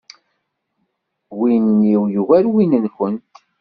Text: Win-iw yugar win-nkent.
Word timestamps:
Win-iw 1.37 2.01
yugar 2.13 2.45
win-nkent. 2.53 3.25